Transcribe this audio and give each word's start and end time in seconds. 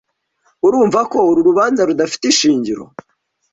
Urumva 0.67 0.99
ko 1.11 1.17
uru 1.29 1.41
rubanza 1.49 1.81
rudafite 1.89 2.25
ishingiro?) 2.27 2.83